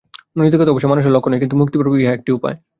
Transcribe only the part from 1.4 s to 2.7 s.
কিন্তু মুক্তিপ্রাপ্তির ইহা একটি উপায়।